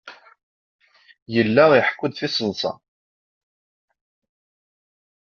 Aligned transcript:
Yella 1.33 1.63
iḥekku-d 1.79 2.13
tiseḍsa. 2.13 2.71